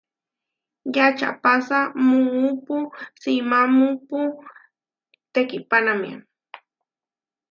Yačahpása 0.95 1.77
muúpu 2.07 2.75
simámupu 3.21 4.19
tekihpánamia. 5.33 6.17